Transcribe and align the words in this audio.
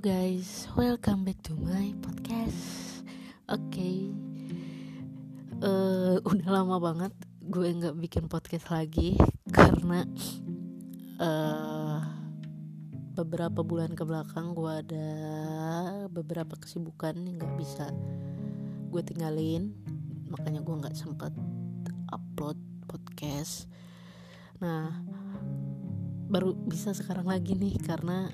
Guys, 0.00 0.64
welcome 0.80 1.28
back 1.28 1.44
to 1.44 1.52
my 1.60 1.92
podcast. 2.00 3.04
Oke, 3.52 3.68
okay. 3.68 3.98
uh, 5.60 6.16
eh, 6.16 6.24
udah 6.32 6.48
lama 6.56 6.80
banget 6.80 7.12
gue 7.44 7.68
nggak 7.68 8.00
bikin 8.00 8.24
podcast 8.24 8.72
lagi 8.72 9.20
karena 9.60 10.08
uh, 11.20 12.00
beberapa 13.12 13.60
bulan 13.60 13.92
ke 13.92 14.00
belakang 14.08 14.56
gue 14.56 14.72
ada 14.72 15.08
beberapa 16.08 16.56
kesibukan 16.56 17.20
yang 17.20 17.36
nggak 17.36 17.60
bisa 17.60 17.92
gue 18.88 19.02
tinggalin, 19.04 19.76
makanya 20.32 20.64
gue 20.64 20.80
nggak 20.80 20.96
sempet 20.96 21.36
upload 22.08 22.56
podcast. 22.88 23.68
Nah, 24.64 24.96
baru 26.32 26.56
bisa 26.56 26.96
sekarang 26.96 27.28
lagi 27.28 27.52
nih 27.52 27.76
karena 27.84 28.32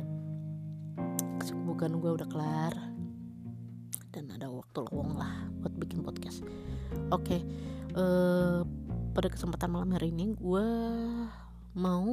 kesibukan 1.47 2.03
gue 2.03 2.11
udah 2.11 2.27
kelar. 2.27 2.75
Dan 4.11 4.35
ada 4.35 4.51
waktu 4.51 4.83
luang 4.91 5.15
lah 5.15 5.47
buat 5.63 5.79
bikin 5.79 6.03
podcast. 6.03 6.43
Oke 7.15 7.39
okay, 7.39 7.41
uh, 7.95 8.03
eh, 8.03 8.61
pada 9.15 9.31
kesempatan 9.31 9.71
malam 9.71 9.95
hari 9.95 10.11
ini 10.11 10.35
gue 10.35 10.67
mau 11.79 12.11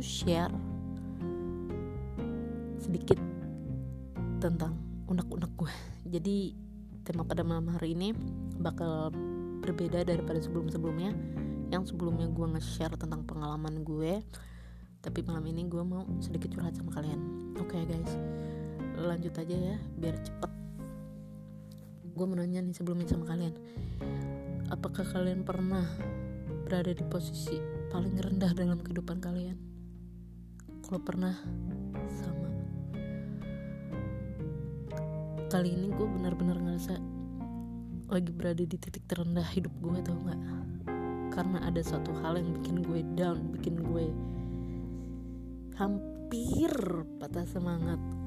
share 0.00 0.48
sedikit 2.80 3.20
tentang 4.40 4.80
unek-unek 5.12 5.52
gue 5.60 5.72
jadi 6.08 6.56
tema 7.04 7.28
pada 7.28 7.44
malam 7.44 7.68
hari 7.76 7.92
ini 7.92 8.16
bakal 8.64 9.12
berbeda 9.60 10.08
daripada 10.08 10.40
sebelum-sebelumnya. 10.40 11.12
Yang 11.68 11.92
sebelumnya 11.92 12.32
gue 12.32 12.46
nge-share 12.56 12.96
tentang 12.96 13.28
pengalaman 13.28 13.84
gue 13.84 14.24
tapi 15.04 15.20
malam 15.28 15.44
ini 15.52 15.68
gue 15.68 15.84
mau 15.84 16.08
sedikit 16.24 16.56
curhat 16.56 16.80
sama 16.80 16.96
kalian. 16.96 17.20
Oke 17.60 17.76
okay, 17.76 17.84
guys 17.84 18.16
lanjut 19.04 19.32
aja 19.36 19.56
ya 19.56 19.76
biar 19.96 20.16
cepet. 20.20 20.52
Gue 22.12 22.26
mau 22.28 22.36
nih 22.36 22.76
sebelumnya 22.76 23.08
sama 23.08 23.24
kalian. 23.32 23.54
Apakah 24.68 25.08
kalian 25.08 25.40
pernah 25.42 25.88
berada 26.68 26.92
di 26.92 27.04
posisi 27.08 27.56
paling 27.88 28.14
rendah 28.20 28.52
dalam 28.52 28.76
kehidupan 28.84 29.18
kalian? 29.18 29.56
Kalau 30.84 31.00
pernah 31.00 31.32
sama. 32.12 32.50
Kali 35.48 35.68
ini 35.72 35.88
gue 35.90 36.06
benar-benar 36.06 36.60
ngerasa 36.60 36.94
lagi 38.10 38.30
berada 38.34 38.62
di 38.62 38.76
titik 38.76 39.06
terendah 39.08 39.46
hidup 39.56 39.72
gue 39.80 39.98
tau 40.04 40.18
nggak? 40.18 40.40
Karena 41.32 41.58
ada 41.64 41.80
satu 41.80 42.12
hal 42.20 42.36
yang 42.36 42.52
bikin 42.60 42.84
gue 42.84 43.00
down 43.16 43.54
bikin 43.56 43.80
gue 43.80 44.12
hampir 45.80 46.74
patah 47.16 47.48
semangat 47.48 48.19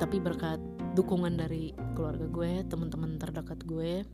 tapi 0.00 0.18
berkat 0.18 0.58
dukungan 0.92 1.38
dari 1.38 1.72
keluarga 1.94 2.26
gue 2.28 2.52
teman-teman 2.68 3.16
terdekat 3.16 3.62
gue 3.64 4.04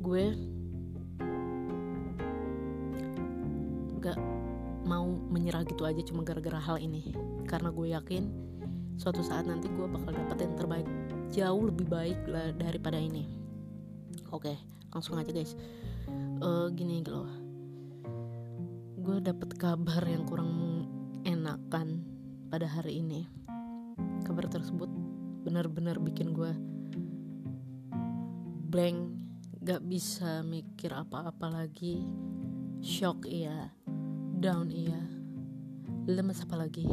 gue 0.00 0.24
gak 4.00 4.18
mau 4.86 5.10
menyerah 5.34 5.66
gitu 5.66 5.82
aja 5.82 5.98
cuma 6.06 6.22
gara-gara 6.22 6.62
hal 6.62 6.78
ini. 6.78 7.10
Karena 7.50 7.74
gue 7.74 7.90
yakin 7.90 8.30
suatu 8.96 9.20
saat 9.20 9.50
nanti 9.50 9.66
gue 9.66 9.86
bakal 9.90 10.14
dapet 10.14 10.46
yang 10.46 10.54
terbaik 10.54 10.88
jauh 11.34 11.62
lebih 11.66 11.90
baik 11.90 12.18
daripada 12.56 12.96
ini. 12.96 13.26
Oke 14.30 14.54
langsung 14.94 15.18
aja 15.18 15.34
guys. 15.34 15.58
Uh, 16.38 16.70
gini 16.70 17.02
loh 17.02 17.46
gue 19.06 19.22
dapet 19.22 19.54
kabar 19.54 20.02
yang 20.02 20.26
kurang 20.26 20.82
enakan 21.22 22.15
pada 22.46 22.70
hari 22.70 23.02
ini. 23.02 23.26
Kabar 24.22 24.46
tersebut 24.46 24.90
benar-benar 25.46 26.02
bikin 26.02 26.34
gue 26.34 26.50
blank 28.66 28.98
gak 29.62 29.82
bisa 29.86 30.42
mikir 30.42 30.90
apa-apa 30.92 31.48
lagi. 31.48 32.02
Shock 32.82 33.26
iya 33.26 33.72
down 34.36 34.68
iya 34.70 35.00
lemes 36.06 36.44
apa 36.44 36.54
lagi. 36.60 36.86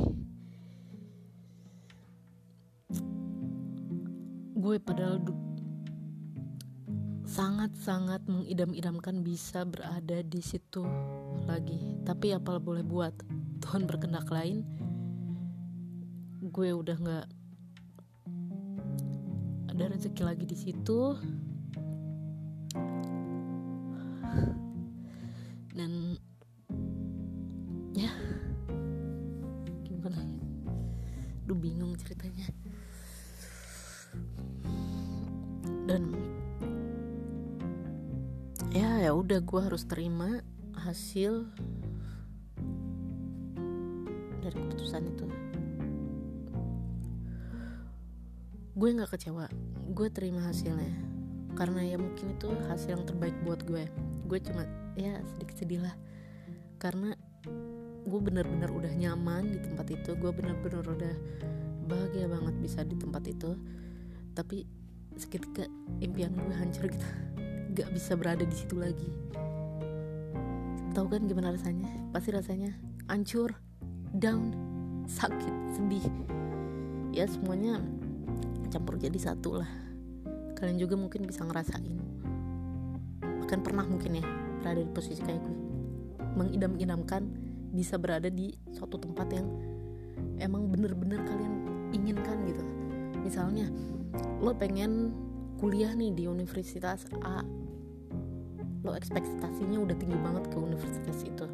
Gue 4.57 4.79
padahal 4.79 5.19
sangat-sangat 7.27 8.25
mengidam-idamkan 8.29 9.25
bisa 9.25 9.65
berada 9.65 10.23
di 10.23 10.41
situ 10.41 10.85
lagi. 11.49 11.99
Tapi 12.05 12.31
apa 12.31 12.61
boleh 12.61 12.85
buat? 12.85 13.13
Tuhan 13.59 13.89
berkendak 13.89 14.29
lain 14.31 14.63
gue 16.53 16.69
udah 16.69 16.93
nggak 17.01 17.27
ada 19.73 19.89
rezeki 19.89 20.21
lagi 20.21 20.45
di 20.45 20.53
situ. 20.53 21.17
Dan 25.73 26.13
ya 27.97 28.13
gimana 29.81 30.21
ya? 30.21 30.41
Duh 31.49 31.57
bingung 31.57 31.97
ceritanya. 31.97 32.45
Dan 35.89 36.13
ya 38.77 39.09
ya 39.09 39.11
udah 39.17 39.41
gue 39.41 39.61
harus 39.73 39.89
terima 39.89 40.45
hasil 40.77 41.49
dari 44.45 44.53
keputusan 44.53 45.09
itu 45.09 45.25
gue 48.73 48.89
nggak 48.89 49.13
kecewa 49.13 49.45
gue 49.93 50.07
terima 50.09 50.41
hasilnya. 50.49 50.95
Karena 51.53 51.85
ya 51.85 52.01
mungkin 52.01 52.33
itu 52.33 52.49
hasil 52.65 52.97
yang 52.97 53.05
terbaik 53.05 53.37
buat 53.45 53.61
gue. 53.67 53.85
Gue 54.25 54.39
cuma 54.41 54.65
ya 54.97 55.21
sedikit 55.35 55.61
sedih 55.61 55.85
lah. 55.85 55.95
Karena 56.81 57.13
gue 58.03 58.19
bener-bener 58.19 58.73
udah 58.73 58.93
nyaman 58.97 59.53
di 59.53 59.59
tempat 59.61 59.85
itu. 59.93 60.17
Gue 60.17 60.33
bener-bener 60.33 60.81
udah 60.81 61.15
bahagia 61.85 62.25
banget 62.25 62.55
bisa 62.57 62.81
di 62.81 62.97
tempat 62.97 63.23
itu. 63.29 63.53
Tapi 64.33 64.65
seketika 65.13 65.69
impian 66.01 66.33
gue 66.33 66.55
hancur 66.57 66.89
gitu. 66.89 67.07
Gak 67.77 67.89
bisa 67.93 68.17
berada 68.17 68.41
di 68.41 68.55
situ 68.57 68.73
lagi. 68.73 69.09
Tahu 70.97 71.05
kan 71.05 71.29
gimana 71.29 71.53
rasanya? 71.53 71.89
Pasti 72.09 72.33
rasanya 72.33 72.73
hancur 73.05 73.53
down 74.17 74.57
sakit 75.05 75.77
sedih. 75.77 76.05
Ya 77.13 77.29
semuanya 77.29 77.77
campur 78.73 78.97
jadi 78.97 79.19
satu 79.21 79.61
lah. 79.61 79.69
Kalian 80.57 80.81
juga 80.81 80.97
mungkin 80.97 81.29
bisa 81.29 81.45
ngerasain. 81.45 81.93
Bahkan 83.21 83.59
pernah 83.61 83.85
mungkin 83.85 84.17
ya 84.17 84.25
berada 84.65 84.81
di 84.81 84.89
posisi 84.89 85.21
kayak 85.21 85.37
gue. 85.45 85.57
Mengidam-idamkan 86.33 87.21
bisa 87.69 88.01
berada 88.01 88.33
di 88.33 88.49
suatu 88.73 88.97
tempat 88.97 89.29
yang 89.29 89.45
emang 90.41 90.73
bener-bener 90.73 91.21
kalian 91.21 91.53
inginkan 91.93 92.41
gitu. 92.49 92.65
Misalnya 93.21 93.69
lo 94.41 94.57
pengen 94.57 95.13
kuliah 95.61 95.93
nih 95.93 96.09
di 96.17 96.23
universitas 96.25 97.05
A. 97.21 97.45
Lo 98.81 98.97
ekspektasinya 98.97 99.77
udah 99.85 99.95
tinggi 100.01 100.17
banget 100.17 100.49
ke 100.49 100.57
universitas 100.57 101.21
itu. 101.21 101.45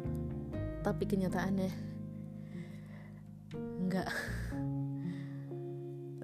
Tapi 0.80 1.04
kenyataannya 1.04 1.68
nggak. 3.84 4.08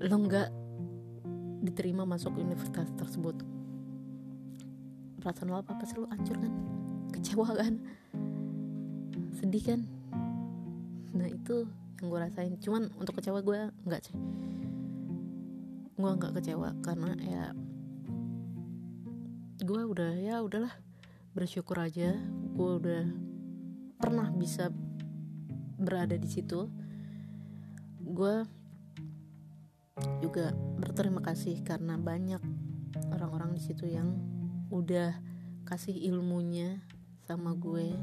Lo 0.08 0.16
nggak 0.24 0.65
diterima 1.62 2.04
masuk 2.04 2.36
universitas 2.36 2.88
tersebut. 2.96 3.36
Perasaan 5.20 5.48
lo 5.50 5.58
apa? 5.58 5.78
Sih 5.88 5.96
lo 5.96 6.08
hancur 6.12 6.36
kan? 6.38 6.52
Kecewa 7.12 7.48
kan? 7.56 7.74
Sedih 9.36 9.64
kan? 9.64 9.80
Nah 11.16 11.28
itu 11.28 11.64
yang 12.00 12.06
gue 12.12 12.20
rasain. 12.20 12.52
Cuman 12.60 12.92
untuk 13.00 13.18
kecewa 13.20 13.40
gue 13.40 13.72
nggak 13.88 14.00
gue 15.96 16.10
nggak 16.12 16.32
kecewa 16.36 16.76
karena 16.84 17.16
ya 17.24 17.44
gue 19.64 19.82
udah 19.82 20.12
ya 20.20 20.44
udahlah. 20.44 20.74
Bersyukur 21.32 21.76
aja 21.80 22.16
gue 22.56 22.70
udah 22.80 23.04
pernah 23.96 24.28
bisa 24.32 24.68
berada 25.80 26.16
di 26.16 26.28
situ. 26.28 26.68
Gue 28.06 28.44
juga 30.26 30.50
berterima 30.82 31.22
kasih 31.22 31.62
karena 31.62 31.94
banyak 31.94 32.42
orang-orang 33.14 33.54
di 33.54 33.62
situ 33.62 33.86
yang 33.86 34.10
udah 34.74 35.14
kasih 35.62 35.94
ilmunya 35.94 36.82
sama 37.30 37.54
gue. 37.54 37.94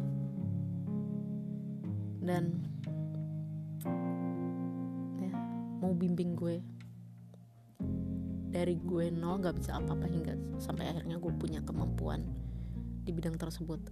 Dan 2.23 2.63
ya 5.19 5.35
mau 5.83 5.91
bimbing 5.91 6.39
gue 6.39 6.63
dari 8.55 8.79
gue 8.79 9.11
nol 9.11 9.43
gak 9.43 9.59
bisa 9.59 9.75
apa-apa 9.75 10.07
hingga 10.07 10.39
sampai 10.63 10.95
akhirnya 10.95 11.19
gue 11.19 11.33
punya 11.35 11.59
kemampuan 11.59 12.23
di 13.03 13.11
bidang 13.11 13.35
tersebut. 13.35 13.83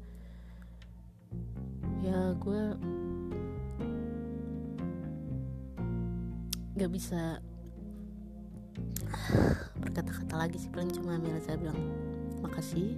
Ya 1.99 2.31
gue 2.39 2.79
nggak 6.79 6.91
bisa 6.95 7.43
berkata-kata 9.81 10.35
lagi 10.37 10.57
sih 10.61 10.69
paling 10.71 10.91
cuma 10.93 11.19
saya 11.41 11.57
bilang 11.57 11.79
makasih 12.41 12.95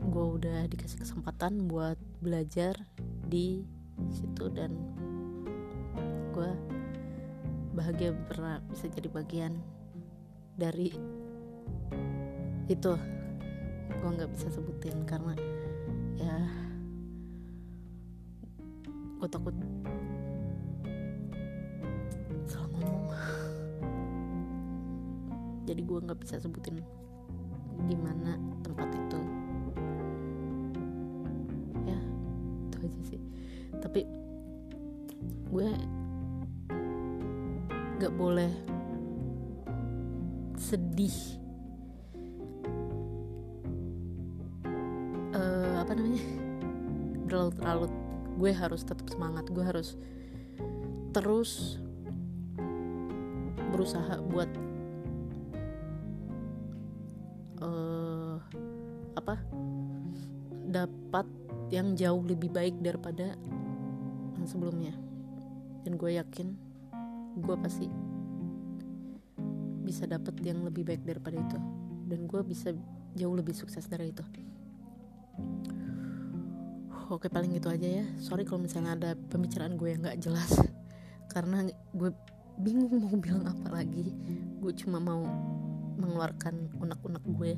gue 0.00 0.24
udah 0.40 0.66
dikasih 0.66 1.04
kesempatan 1.04 1.70
buat 1.70 2.00
belajar 2.24 2.74
di 3.28 3.62
situ 4.10 4.48
dan 4.50 4.74
gue 6.32 6.50
bahagia 7.76 8.16
pernah 8.26 8.58
bisa 8.66 8.90
jadi 8.90 9.08
bagian 9.12 9.60
dari 10.58 10.92
itu. 12.70 12.94
Gue 14.00 14.10
nggak 14.16 14.30
bisa 14.32 14.46
sebutin 14.48 15.04
karena 15.04 15.34
ya 16.16 16.36
gue 19.20 19.28
takut 19.28 19.52
jadi 25.70 25.86
gue 25.86 25.98
nggak 26.02 26.18
bisa 26.26 26.42
sebutin 26.42 26.82
di 27.86 27.94
mana 27.94 28.34
tempat 28.66 28.90
itu. 28.90 29.20
Ya 31.86 32.00
itu 32.66 32.76
aja 32.82 33.00
sih. 33.06 33.20
Tapi 33.78 34.02
gue 35.54 35.70
nggak 38.02 38.14
boleh 38.18 38.50
sedih 40.58 41.38
uh, 45.38 45.86
apa 45.86 45.92
namanya 45.94 46.24
berlarut-larut. 47.30 47.94
Gue 48.42 48.50
harus 48.50 48.82
tetap 48.82 49.06
semangat 49.06 49.46
gue 49.54 49.62
harus 49.62 49.94
terus 51.14 51.78
berusaha 53.70 54.18
buat 54.26 54.50
dapat 60.70 61.26
yang 61.70 61.94
jauh 61.98 62.22
lebih 62.22 62.50
baik 62.50 62.78
daripada 62.78 63.34
yang 64.38 64.46
sebelumnya. 64.46 64.94
Dan 65.82 65.98
gue 65.98 66.16
yakin 66.16 66.48
gue 67.40 67.56
pasti 67.62 67.86
bisa 69.86 70.06
dapat 70.06 70.34
yang 70.42 70.62
lebih 70.62 70.86
baik 70.86 71.02
daripada 71.02 71.36
itu. 71.38 71.58
Dan 72.06 72.26
gue 72.30 72.40
bisa 72.46 72.70
jauh 73.14 73.34
lebih 73.34 73.54
sukses 73.54 73.86
dari 73.90 74.14
itu. 74.14 74.22
Oke 77.10 77.26
paling 77.26 77.50
gitu 77.58 77.66
aja 77.66 78.02
ya. 78.02 78.06
Sorry 78.22 78.46
kalau 78.46 78.62
misalnya 78.62 78.94
ada 78.94 79.10
pembicaraan 79.18 79.74
gue 79.74 79.88
yang 79.90 80.06
nggak 80.06 80.22
jelas. 80.22 80.54
Karena 81.34 81.66
gue 81.90 82.10
bingung 82.62 83.02
mau 83.02 83.14
bilang 83.18 83.46
apa 83.50 83.82
lagi. 83.82 84.14
Gue 84.62 84.70
cuma 84.78 85.02
mau 85.02 85.26
mengeluarkan 85.98 86.78
unek-unek 86.78 87.24
gue 87.34 87.52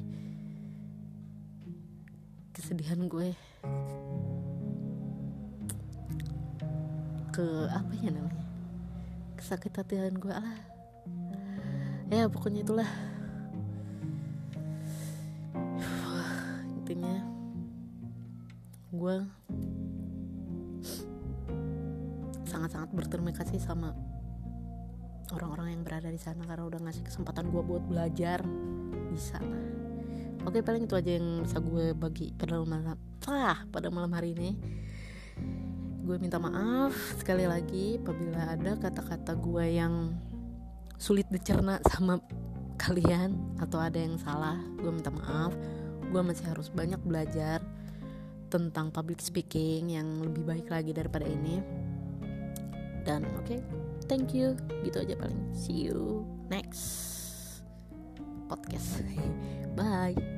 kesedihan 2.62 3.10
gue 3.10 3.34
ke 7.34 7.46
apa 7.66 7.90
ya 7.98 8.14
namanya? 8.14 8.46
Kesakit 9.34 9.74
hatian 9.74 10.14
gue 10.14 10.30
lah. 10.30 10.62
Ya 12.06 12.30
pokoknya 12.30 12.62
itulah. 12.62 12.86
Intinya 16.78 17.26
gue 18.94 19.16
sangat-sangat 22.46 22.94
berterima 22.94 23.34
kasih 23.34 23.58
sama 23.58 23.90
orang-orang 25.34 25.74
yang 25.74 25.82
berada 25.82 26.14
di 26.14 26.20
sana 26.22 26.46
karena 26.46 26.70
udah 26.70 26.78
ngasih 26.78 27.02
kesempatan 27.02 27.50
gue 27.50 27.62
buat 27.66 27.82
belajar. 27.90 28.38
Di 29.10 29.18
sana. 29.18 29.91
Oke 30.42 30.58
paling 30.60 30.90
itu 30.90 30.94
aja 30.98 31.10
yang 31.16 31.46
bisa 31.46 31.62
gue 31.62 31.94
bagi 31.94 32.34
pada 32.34 32.58
malam 32.62 32.98
ah 33.30 33.62
pada 33.70 33.88
malam 33.88 34.10
hari 34.10 34.34
ini. 34.34 34.58
Gue 36.02 36.18
minta 36.18 36.42
maaf 36.42 36.92
sekali 37.14 37.46
lagi 37.46 38.02
apabila 38.02 38.58
ada 38.58 38.74
kata-kata 38.74 39.38
gue 39.38 39.66
yang 39.70 40.10
sulit 40.98 41.30
dicerna 41.30 41.78
sama 41.86 42.18
kalian 42.74 43.38
atau 43.62 43.78
ada 43.78 44.02
yang 44.02 44.18
salah. 44.18 44.58
Gue 44.82 44.90
minta 44.90 45.14
maaf. 45.14 45.54
Gue 46.10 46.20
masih 46.26 46.50
harus 46.50 46.68
banyak 46.68 46.98
belajar 47.06 47.62
tentang 48.52 48.92
public 48.92 49.22
speaking 49.24 49.96
yang 49.96 50.20
lebih 50.20 50.44
baik 50.44 50.68
lagi 50.68 50.92
daripada 50.92 51.24
ini 51.24 51.64
dan 53.02 53.26
oke 53.34 53.48
okay, 53.48 53.60
thank 54.06 54.36
you 54.36 54.54
gitu 54.86 55.02
aja 55.02 55.14
paling 55.18 55.40
see 55.52 55.90
you 55.90 56.22
next 56.52 56.84
podcast 58.46 59.02
bye 59.78 60.31